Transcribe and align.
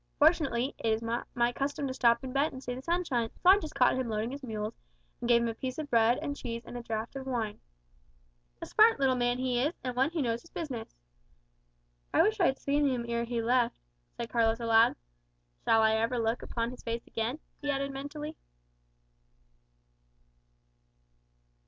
"Fortunately, 0.17 0.73
it 0.79 0.91
is 0.95 1.03
not 1.03 1.27
my 1.35 1.51
custom 1.53 1.85
to 1.85 1.93
stop 1.93 2.23
in 2.23 2.33
bed 2.33 2.51
and 2.51 2.63
see 2.63 2.73
the 2.73 2.81
sunshine; 2.81 3.29
so 3.35 3.51
I 3.51 3.59
just 3.59 3.75
caught 3.75 3.93
him 3.95 4.09
loading 4.09 4.31
his 4.31 4.41
mules, 4.41 4.73
and 5.19 5.27
gave 5.27 5.43
him 5.43 5.47
a 5.47 5.53
piece 5.53 5.77
of 5.77 5.91
bread 5.91 6.17
and 6.23 6.35
cheese 6.35 6.63
and 6.65 6.75
a 6.75 6.81
draught 6.81 7.15
of 7.15 7.27
wine. 7.27 7.59
A 8.63 8.65
smart 8.65 8.99
little 8.99 9.13
man 9.15 9.37
he 9.37 9.59
is, 9.61 9.75
and 9.83 9.95
one 9.95 10.09
who 10.09 10.23
knows 10.23 10.41
his 10.41 10.49
business." 10.49 10.95
"I 12.15 12.23
wish 12.23 12.39
I 12.39 12.47
had 12.47 12.57
seen 12.57 12.87
him 12.89 13.05
ere 13.07 13.25
he 13.25 13.43
left," 13.43 13.75
said 14.17 14.31
Carlos 14.31 14.59
aloud. 14.59 14.95
"Shall 15.65 15.83
I 15.83 15.93
ever 15.97 16.17
look 16.17 16.41
upon 16.41 16.71
his 16.71 16.81
face 16.81 17.05
again?" 17.05 17.37
he 17.61 17.69
added 17.69 17.91
mentally. 17.91 18.35